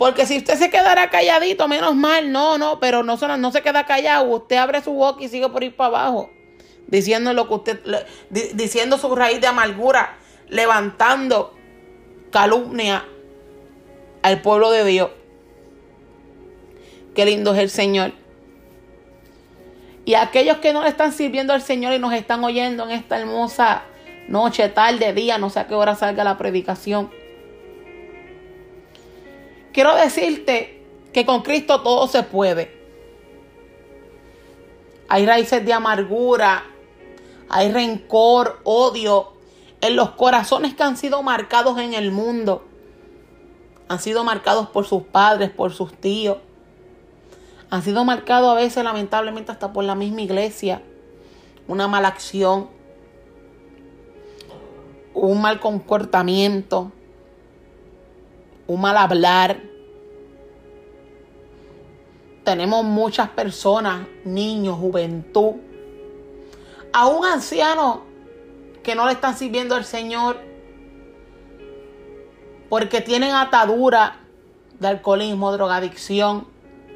[0.00, 3.84] Porque si usted se quedara calladito, menos mal, no, no, pero no, no se queda
[3.84, 4.24] callado.
[4.30, 6.30] Usted abre su boca y sigue por ir para abajo.
[6.86, 8.06] Diciendo lo que usted,
[8.54, 10.16] diciendo su raíz de amargura,
[10.48, 11.54] levantando
[12.32, 13.04] calumnia
[14.22, 15.10] al pueblo de Dios.
[17.14, 18.12] Qué lindo es el Señor.
[20.06, 23.18] Y aquellos que no le están sirviendo al Señor y nos están oyendo en esta
[23.18, 23.82] hermosa
[24.28, 27.19] noche, tarde, día, no sé a qué hora salga la predicación.
[29.72, 32.78] Quiero decirte que con Cristo todo se puede.
[35.08, 36.64] Hay raíces de amargura,
[37.48, 39.32] hay rencor, odio
[39.80, 42.64] en los corazones que han sido marcados en el mundo.
[43.88, 46.38] Han sido marcados por sus padres, por sus tíos.
[47.70, 50.82] Han sido marcados a veces lamentablemente hasta por la misma iglesia.
[51.66, 52.68] Una mala acción,
[55.14, 56.92] un mal comportamiento,
[58.70, 59.60] un mal hablar.
[62.44, 65.54] Tenemos muchas personas, niños, juventud,
[66.92, 67.98] aún ancianos
[68.84, 70.36] que no le están sirviendo al Señor
[72.68, 74.20] porque tienen atadura
[74.78, 76.46] de alcoholismo, drogadicción,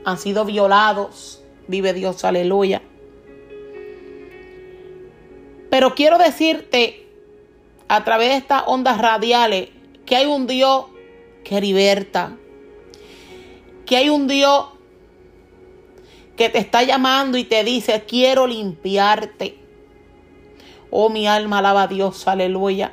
[0.05, 1.43] han sido violados.
[1.67, 2.83] Vive Dios, aleluya.
[5.71, 7.09] Pero quiero decirte
[7.89, 9.71] a través de estas ondas radiales
[10.07, 10.94] que hay un Dios
[11.45, 12.37] que liberta,
[13.87, 14.67] que hay un Dios
[16.37, 19.59] que te está llamando y te dice, quiero limpiarte.
[20.91, 22.93] Oh, mi alma alaba a Dios, aleluya.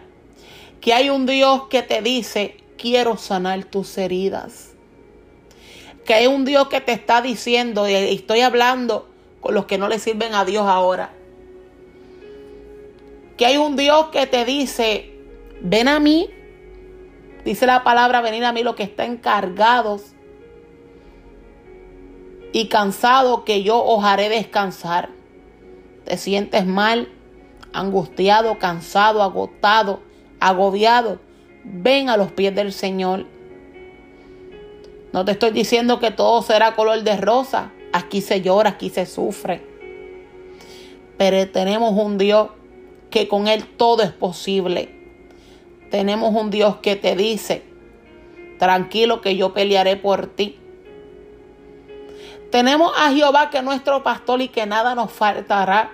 [0.79, 4.73] Que hay un Dios que te dice, quiero sanar tus heridas.
[6.05, 9.09] Que hay un Dios que te está diciendo, y estoy hablando
[9.39, 11.13] con los que no le sirven a Dios ahora
[13.41, 15.09] que hay un Dios que te dice,
[15.61, 16.29] ven a mí.
[17.43, 20.13] Dice la palabra, venir a mí los que están encargados
[22.53, 25.09] y cansados que yo os haré descansar.
[26.05, 27.09] Te sientes mal,
[27.73, 30.01] angustiado, cansado, agotado,
[30.39, 31.19] agobiado.
[31.63, 33.25] Ven a los pies del Señor.
[35.13, 37.71] No te estoy diciendo que todo será color de rosa.
[37.91, 39.65] Aquí se llora, aquí se sufre.
[41.17, 42.49] Pero tenemos un Dios
[43.09, 45.00] que con Él todo es posible.
[45.91, 47.63] Tenemos un Dios que te dice,
[48.57, 50.57] tranquilo que yo pelearé por ti.
[52.49, 55.91] Tenemos a Jehová que es nuestro pastor y que nada nos faltará.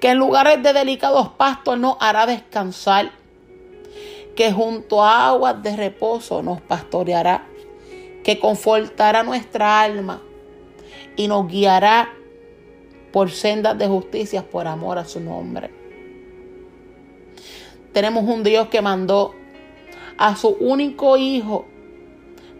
[0.00, 3.10] Que en lugares de delicados pastos nos hará descansar.
[4.36, 7.46] Que junto a aguas de reposo nos pastoreará.
[8.22, 10.22] Que confortará nuestra alma
[11.16, 12.12] y nos guiará
[13.12, 15.75] por sendas de justicia por amor a su nombre.
[17.96, 19.34] Tenemos un Dios que mandó
[20.18, 21.64] a su único hijo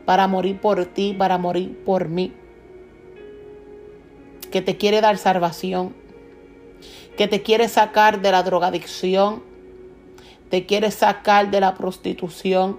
[0.07, 2.33] para morir por ti, para morir por mí.
[4.51, 5.95] Que te quiere dar salvación.
[7.19, 9.43] Que te quiere sacar de la drogadicción.
[10.49, 12.79] Te quiere sacar de la prostitución.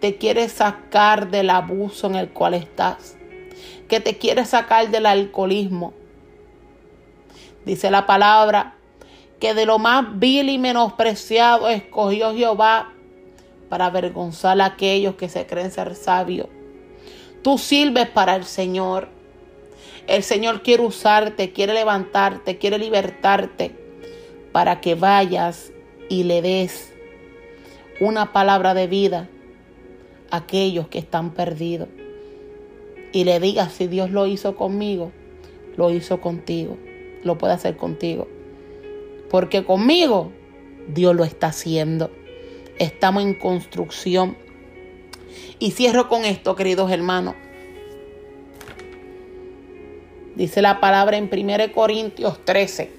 [0.00, 3.16] Te quiere sacar del abuso en el cual estás.
[3.86, 5.94] Que te quiere sacar del alcoholismo.
[7.64, 8.74] Dice la palabra
[9.44, 12.94] que de lo más vil y menospreciado escogió Jehová
[13.68, 16.48] para avergonzar a aquellos que se creen ser sabios.
[17.42, 19.10] Tú sirves para el Señor.
[20.06, 23.76] El Señor quiere usarte, quiere levantarte, quiere libertarte
[24.50, 25.72] para que vayas
[26.08, 26.94] y le des
[28.00, 29.28] una palabra de vida
[30.30, 31.90] a aquellos que están perdidos.
[33.12, 35.12] Y le digas, si Dios lo hizo conmigo,
[35.76, 36.78] lo hizo contigo,
[37.24, 38.26] lo puede hacer contigo.
[39.34, 40.30] Porque conmigo
[40.86, 42.12] Dios lo está haciendo.
[42.78, 44.36] Estamos en construcción.
[45.58, 47.34] Y cierro con esto, queridos hermanos.
[50.36, 52.92] Dice la palabra en 1 Corintios 13.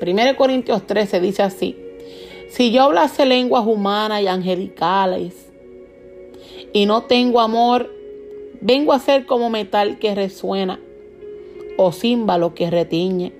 [0.00, 1.76] 1 Corintios 13 dice así.
[2.50, 5.34] Si yo hablase lenguas humanas y angelicales
[6.72, 7.92] y no tengo amor,
[8.60, 10.78] vengo a ser como metal que resuena
[11.76, 13.39] o címbalo que retiñe.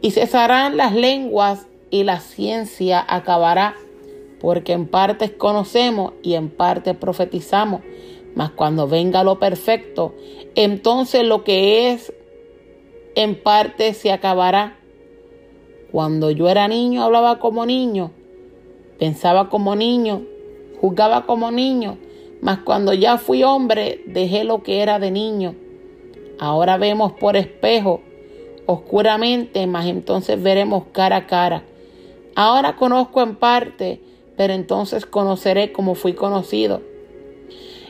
[0.00, 3.74] y cesarán las lenguas y la ciencia acabará,
[4.40, 7.80] porque en parte conocemos y en parte profetizamos.
[8.34, 10.14] Mas cuando venga lo perfecto,
[10.54, 12.12] entonces lo que es
[13.14, 14.78] en parte se acabará.
[15.90, 18.10] Cuando yo era niño hablaba como niño,
[18.98, 20.22] pensaba como niño,
[20.80, 21.96] juzgaba como niño,
[22.42, 25.54] mas cuando ya fui hombre dejé lo que era de niño.
[26.38, 28.02] Ahora vemos por espejo,
[28.66, 31.64] oscuramente, mas entonces veremos cara a cara.
[32.34, 34.00] Ahora conozco en parte,
[34.36, 36.82] pero entonces conoceré como fui conocido.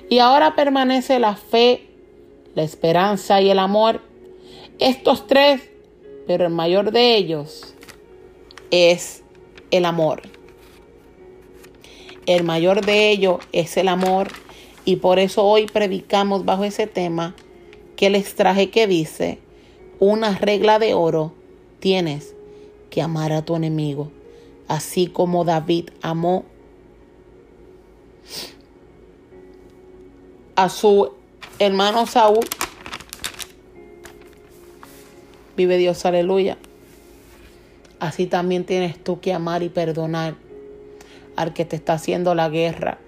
[0.09, 1.89] Y ahora permanece la fe,
[2.55, 4.03] la esperanza y el amor.
[4.79, 5.69] Estos tres,
[6.27, 7.75] pero el mayor de ellos
[8.71, 9.25] es
[9.71, 10.23] el amor.
[12.27, 14.29] El mayor de ellos es el amor
[14.85, 17.35] y por eso hoy predicamos bajo ese tema
[17.97, 19.39] que les traje que dice,
[19.99, 21.33] una regla de oro
[21.81, 22.35] tienes
[22.91, 24.11] que amar a tu enemigo,
[24.69, 26.45] así como David amó
[30.57, 31.13] a su
[31.59, 32.47] hermano Saúl.
[35.57, 36.59] Vive Dios, aleluya.
[37.99, 40.35] Así también tienes tú que amar y perdonar
[41.35, 42.99] al que te está haciendo la guerra.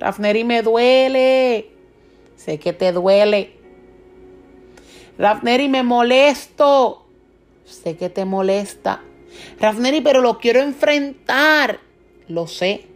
[0.00, 1.70] Rafneri me duele.
[2.36, 3.55] Sé que te duele.
[5.18, 7.06] Rafneri me molesto.
[7.64, 9.02] Sé que te molesta.
[9.60, 11.80] Rafneri, pero lo quiero enfrentar.
[12.28, 12.86] Lo sé.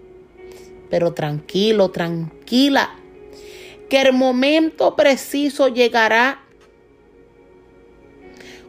[0.91, 2.97] Pero tranquilo, tranquila
[3.91, 6.41] que el momento preciso llegará,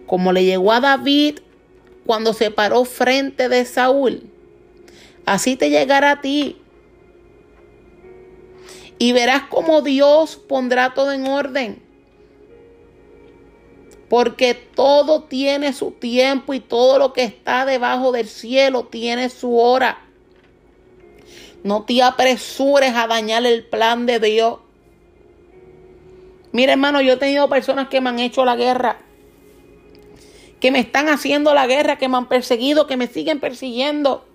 [0.07, 1.39] como le llegó a David
[2.05, 4.23] cuando se paró frente de Saúl.
[5.25, 6.57] Así te llegará a ti.
[8.97, 11.81] Y verás cómo Dios pondrá todo en orden.
[14.11, 19.57] Porque todo tiene su tiempo y todo lo que está debajo del cielo tiene su
[19.57, 20.01] hora.
[21.63, 24.59] No te apresures a dañar el plan de Dios.
[26.51, 28.97] Mira, hermano, yo he tenido personas que me han hecho la guerra,
[30.59, 34.25] que me están haciendo la guerra, que me han perseguido, que me siguen persiguiendo.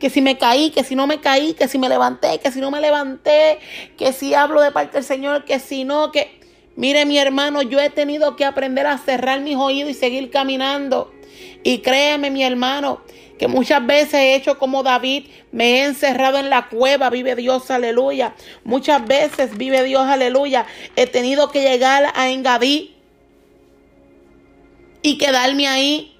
[0.00, 2.60] Que si me caí, que si no me caí, que si me levanté, que si
[2.60, 3.60] no me levanté,
[3.96, 6.39] que si hablo de parte del Señor, que si no, que...
[6.76, 11.12] Mire mi hermano, yo he tenido que aprender a cerrar mis oídos y seguir caminando.
[11.62, 13.02] Y créeme mi hermano,
[13.38, 17.70] que muchas veces he hecho como David, me he encerrado en la cueva, vive Dios,
[17.70, 18.34] aleluya.
[18.64, 20.66] Muchas veces, vive Dios, aleluya,
[20.96, 22.94] he tenido que llegar a Engadí
[25.02, 26.16] y quedarme ahí.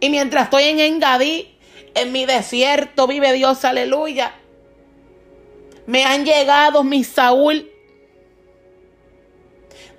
[0.00, 1.48] Y mientras estoy en Engadí,
[1.94, 4.34] en mi desierto, vive Dios, aleluya.
[5.86, 7.69] Me han llegado mis Saúl,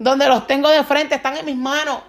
[0.01, 1.99] donde los tengo de frente, están en mis manos.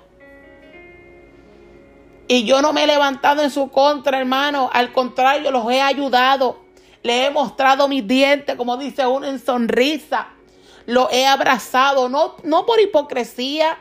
[2.26, 4.70] Y yo no me he levantado en su contra, hermano.
[4.72, 6.60] Al contrario, los he ayudado.
[7.02, 10.28] Le he mostrado mis dientes, como dice uno, en sonrisa.
[10.86, 13.76] Lo he abrazado, no, no por hipocresía,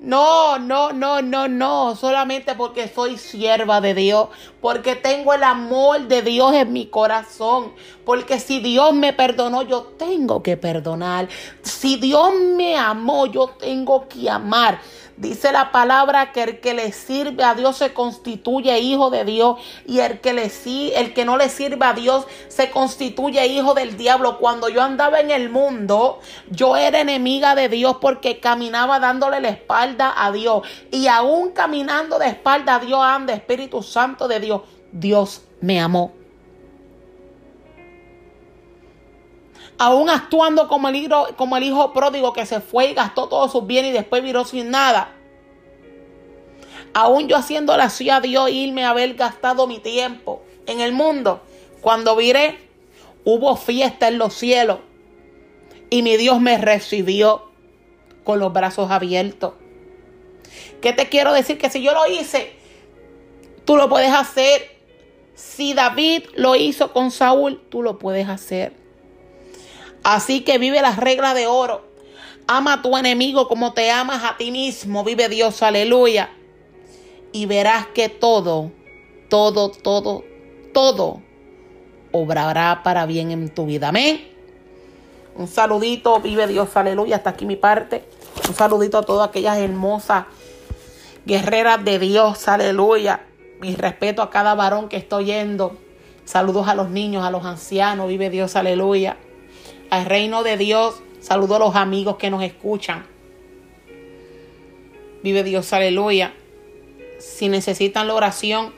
[0.00, 4.28] no, no, no, no, no, solamente porque soy sierva de Dios,
[4.60, 7.72] porque tengo el amor de Dios en mi corazón,
[8.04, 11.28] porque si Dios me perdonó, yo tengo que perdonar.
[11.62, 14.80] Si Dios me amó, yo tengo que amar.
[15.18, 19.58] Dice la palabra que el que le sirve a Dios se constituye hijo de Dios
[19.84, 20.48] y el que, le,
[20.94, 24.38] el que no le sirve a Dios se constituye hijo del diablo.
[24.38, 29.48] Cuando yo andaba en el mundo, yo era enemiga de Dios porque caminaba dándole la
[29.48, 30.62] espalda a Dios.
[30.92, 34.62] Y aún caminando de espalda a Dios anda Espíritu Santo de Dios.
[34.92, 36.17] Dios me amó.
[39.78, 43.94] Aún actuando como el, hijo, pródigo que se fue y gastó todos sus bienes y
[43.94, 45.14] después viró sin nada.
[46.94, 51.42] Aún yo haciéndole así a Dios irme a haber gastado mi tiempo en el mundo.
[51.80, 52.58] Cuando viré,
[53.24, 54.80] hubo fiesta en los cielos
[55.90, 57.50] y mi Dios me recibió
[58.24, 59.54] con los brazos abiertos.
[60.80, 61.58] ¿Qué te quiero decir?
[61.58, 62.52] Que si yo lo hice,
[63.64, 64.76] tú lo puedes hacer.
[65.34, 68.87] Si David lo hizo con Saúl, tú lo puedes hacer.
[70.02, 71.86] Así que vive la regla de oro.
[72.46, 75.04] Ama a tu enemigo como te amas a ti mismo.
[75.04, 76.30] Vive Dios, aleluya.
[77.32, 78.70] Y verás que todo,
[79.28, 80.24] todo, todo,
[80.72, 81.22] todo
[82.10, 83.88] obrará para bien en tu vida.
[83.88, 84.28] Amén.
[85.36, 87.16] Un saludito, vive Dios, aleluya.
[87.16, 88.04] Hasta aquí mi parte.
[88.48, 90.24] Un saludito a todas aquellas hermosas
[91.26, 93.26] guerreras de Dios, aleluya.
[93.60, 95.76] Mi respeto a cada varón que estoy yendo.
[96.24, 99.18] Saludos a los niños, a los ancianos, vive Dios, aleluya.
[99.90, 103.06] Al reino de Dios, saludo a los amigos que nos escuchan.
[105.22, 106.34] Vive Dios, aleluya.
[107.18, 108.72] Si necesitan la oración,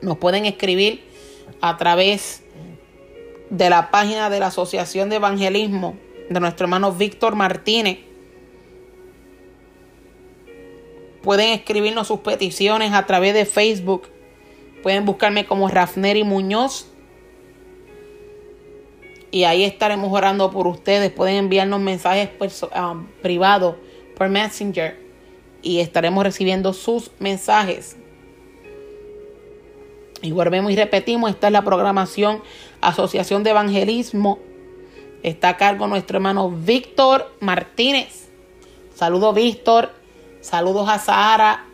[0.00, 1.02] nos pueden escribir
[1.60, 2.42] a través
[3.50, 5.96] de la página de la Asociación de Evangelismo
[6.28, 7.98] de nuestro hermano Víctor Martínez.
[11.22, 14.08] Pueden escribirnos sus peticiones a través de Facebook.
[14.82, 16.90] Pueden buscarme como Rafneri Muñoz.
[19.34, 21.10] Y ahí estaremos orando por ustedes.
[21.10, 23.74] Pueden enviarnos mensajes um, privados
[24.16, 24.96] por Messenger.
[25.60, 27.96] Y estaremos recibiendo sus mensajes.
[30.22, 32.44] Y volvemos y repetimos, esta es la programación
[32.80, 34.38] Asociación de Evangelismo.
[35.24, 38.28] Está a cargo nuestro hermano Víctor Martínez.
[38.94, 39.90] Saludos Víctor,
[40.42, 41.66] saludos a Sara,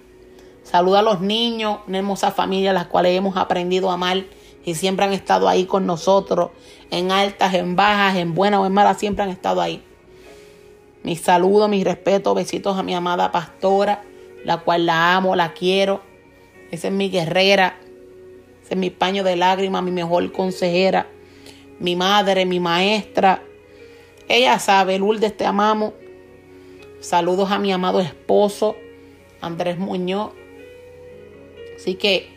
[0.62, 4.24] saludos a los niños, una hermosa familia a las cuales hemos aprendido a amar
[4.64, 6.50] y siempre han estado ahí con nosotros,
[6.90, 9.82] en altas, en bajas, en buenas o en malas, siempre han estado ahí.
[11.02, 14.02] Mis saludos, mis respetos, besitos a mi amada pastora,
[14.44, 16.02] la cual la amo, la quiero.
[16.70, 17.76] Esa es mi guerrera,
[18.68, 21.08] es mi paño de lágrimas, mi mejor consejera,
[21.78, 23.42] mi madre, mi maestra.
[24.28, 25.94] Ella sabe, Lourdes, te amamos.
[27.00, 28.76] Saludos a mi amado esposo,
[29.40, 30.32] Andrés Muñoz.
[31.76, 32.28] Así que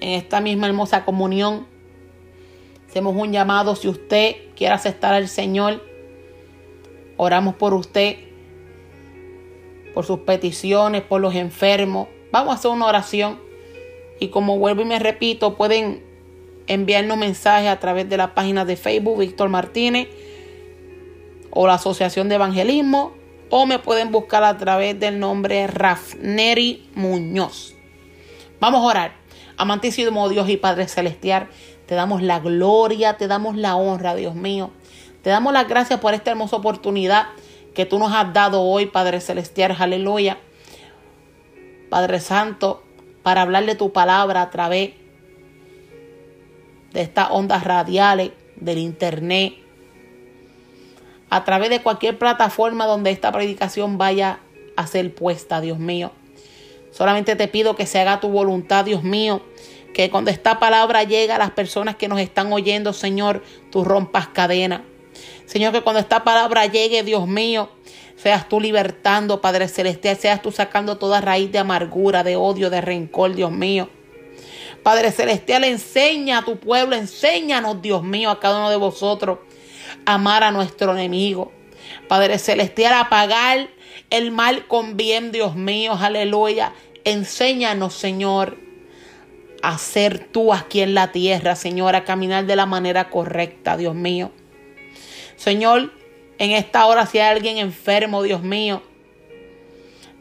[0.00, 1.66] en esta misma hermosa comunión,
[2.96, 3.76] hacemos un llamado.
[3.76, 5.84] Si usted quiere aceptar al Señor,
[7.18, 8.16] oramos por usted,
[9.92, 12.08] por sus peticiones, por los enfermos.
[12.32, 13.38] Vamos a hacer una oración.
[14.18, 16.02] Y como vuelvo y me repito, pueden
[16.68, 20.08] enviarnos mensajes a través de la página de Facebook Víctor Martínez
[21.50, 23.12] o la Asociación de Evangelismo
[23.50, 27.74] o me pueden buscar a través del nombre Rafneri Muñoz.
[28.58, 29.16] Vamos a orar.
[29.58, 31.48] Amantísimo Dios y Padre Celestial,
[31.86, 34.70] te damos la gloria, te damos la honra, Dios mío.
[35.22, 37.26] Te damos las gracias por esta hermosa oportunidad
[37.74, 39.76] que tú nos has dado hoy, Padre Celestial.
[39.78, 40.38] Aleluya.
[41.88, 42.82] Padre Santo,
[43.22, 44.92] para hablarle tu palabra a través
[46.92, 49.54] de estas ondas radiales, del internet,
[51.28, 54.40] a través de cualquier plataforma donde esta predicación vaya
[54.76, 56.12] a ser puesta, Dios mío.
[56.90, 59.42] Solamente te pido que se haga tu voluntad, Dios mío.
[59.96, 64.28] Que cuando esta palabra llegue a las personas que nos están oyendo, Señor, tú rompas
[64.28, 64.84] cadena.
[65.46, 67.70] Señor, que cuando esta palabra llegue, Dios mío,
[68.16, 70.16] Seas tú libertando, Padre Celestial.
[70.16, 73.88] Seas tú sacando toda raíz de amargura, de odio, de rencor, Dios mío.
[74.82, 79.38] Padre Celestial, enseña a tu pueblo, enséñanos, Dios mío, a cada uno de vosotros,
[80.04, 81.52] amar a nuestro enemigo.
[82.08, 83.68] Padre Celestial, a pagar
[84.10, 86.72] el mal con bien, Dios mío, aleluya.
[87.04, 88.65] Enséñanos, Señor,
[89.66, 93.96] a ser tú aquí en la tierra, Señor, a caminar de la manera correcta, Dios
[93.96, 94.30] mío.
[95.34, 95.92] Señor,
[96.38, 98.84] en esta hora, si hay alguien enfermo, Dios mío,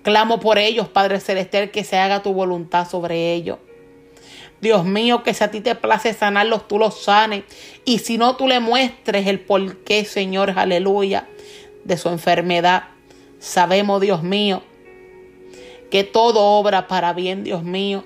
[0.02, 3.60] clamo por ellos, Padre Celestial, que se haga tu voluntad sobre ellos.
[4.62, 7.44] Dios mío, que si a ti te place sanarlos, tú los sanes.
[7.86, 11.28] Y si no, tú le muestres el porqué, Señor, aleluya,
[11.84, 12.86] de su enfermedad.
[13.38, 14.64] Sabemos, Dios mío,
[15.92, 18.06] que todo obra para bien, Dios mío.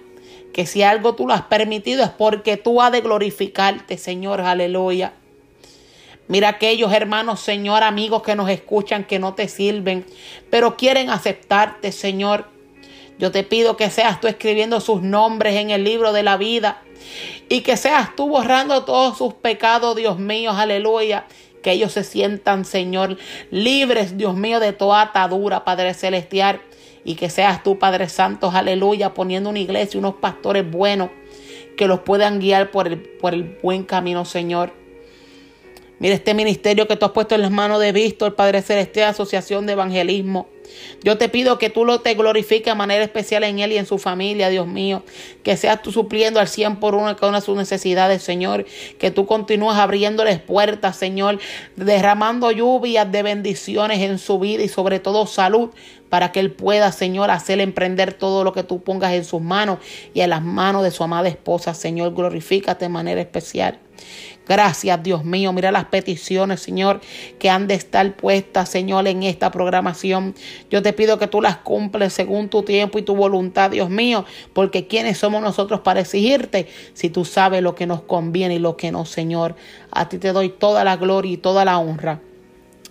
[0.53, 5.13] Que si algo tú lo has permitido es porque tú has de glorificarte, Señor, aleluya.
[6.27, 10.05] Mira aquellos hermanos, Señor, amigos que nos escuchan, que no te sirven,
[10.51, 12.45] pero quieren aceptarte, Señor.
[13.17, 16.81] Yo te pido que seas tú escribiendo sus nombres en el libro de la vida
[17.49, 21.25] y que seas tú borrando todos sus pecados, Dios mío, aleluya.
[21.63, 23.17] Que ellos se sientan, Señor,
[23.51, 26.61] libres, Dios mío, de toda atadura, Padre Celestial.
[27.03, 31.09] Y que seas tú, Padre Santo, aleluya, poniendo una iglesia, unos pastores buenos
[31.77, 34.73] que los puedan guiar por el, por el buen camino, Señor.
[35.99, 39.65] Mira este ministerio que tú has puesto en las manos de Víctor, Padre Celestial, Asociación
[39.65, 40.49] de Evangelismo.
[41.03, 43.85] Yo te pido que tú lo te glorifiques de manera especial en él y en
[43.85, 45.03] su familia, Dios mío.
[45.43, 48.65] Que seas tú supliendo al cien por uno cada una de sus necesidades, Señor.
[48.97, 51.39] Que tú continúes abriéndoles puertas, Señor.
[51.75, 55.69] Derramando lluvias de bendiciones en su vida y sobre todo salud
[56.09, 59.79] para que Él pueda, Señor, hacer emprender todo lo que tú pongas en sus manos
[60.13, 62.13] y en las manos de su amada esposa, Señor.
[62.13, 63.79] Glorifícate de manera especial.
[64.49, 65.53] Gracias, Dios mío.
[65.53, 67.01] Mira las peticiones, Señor,
[67.37, 70.33] que han de estar puestas, Señor, en esta programación.
[70.71, 74.25] Yo te pido que tú las cumples según tu tiempo y tu voluntad, Dios mío,
[74.53, 78.75] porque ¿quiénes somos nosotros para exigirte si tú sabes lo que nos conviene y lo
[78.75, 79.55] que no, Señor?
[79.91, 82.19] A ti te doy toda la gloria y toda la honra.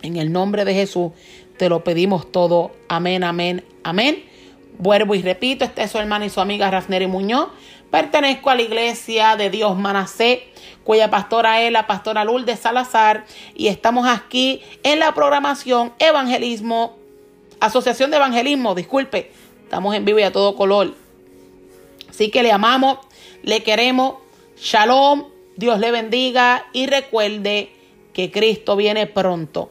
[0.03, 1.11] En el nombre de Jesús
[1.57, 2.71] te lo pedimos todo.
[2.89, 4.23] Amén, amén, amén.
[4.79, 7.49] Vuelvo y repito, este es su hermana y su amiga Rafneri Muñoz.
[7.91, 10.49] Pertenezco a la iglesia de Dios Manasé,
[10.85, 13.25] cuya pastora es la pastora Lourdes Salazar.
[13.55, 16.97] Y estamos aquí en la programación Evangelismo,
[17.61, 19.33] Asociación de Evangelismo, disculpe.
[19.65, 20.95] Estamos en vivo y a todo color.
[22.09, 22.99] Así que le amamos,
[23.43, 24.17] le queremos.
[24.59, 25.25] Shalom,
[25.57, 27.71] Dios le bendiga y recuerde
[28.13, 29.71] que Cristo viene pronto.